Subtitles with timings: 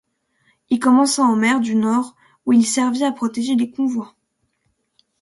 [0.71, 2.15] Il commença en mer du Nord
[2.47, 4.15] où il servit à protéger les convois.